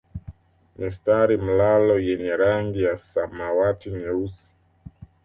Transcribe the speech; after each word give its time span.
Mistari 0.79 1.37
mlalo 1.37 1.95
yenye 2.07 2.37
rangi 2.37 2.83
ya 2.83 2.97
samawati 2.97 3.91
nyeusi 3.91 4.57